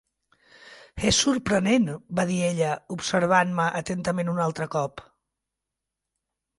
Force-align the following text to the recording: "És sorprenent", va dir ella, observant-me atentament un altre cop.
"És 1.09 1.19
sorprenent", 1.25 1.85
va 2.21 2.27
dir 2.31 2.39
ella, 2.49 2.73
observant-me 2.97 3.69
atentament 3.85 4.35
un 4.35 4.45
altre 4.51 4.71
cop. 4.79 5.09